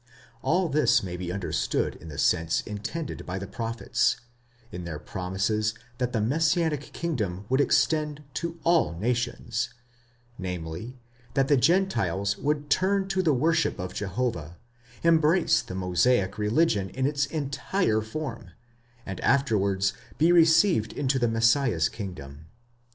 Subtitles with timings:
[0.41, 4.17] All this may be understood in the sense intended by the prophets,
[4.71, 9.69] in their promises that the messianic kingdom would extend to all nations;
[10.39, 10.97] namely,
[11.35, 14.57] that the Gentiles would turn to the worship of Jehovah,
[15.03, 18.49] embrace the Mosaic religion in its entire form,
[19.05, 22.47] and afterwards be received into the Messiah's kingdom.